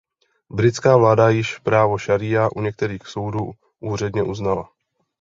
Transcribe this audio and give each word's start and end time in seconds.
Britská 0.49 0.97
vláda 0.97 1.29
již 1.29 1.57
právo 1.57 1.97
šaríja 1.97 2.49
u 2.55 2.61
některých 2.61 3.07
soudů 3.07 3.51
úředně 3.81 4.23
uznala. 4.23 4.69